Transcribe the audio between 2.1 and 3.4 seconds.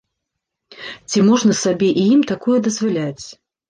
ім такое дазваляць?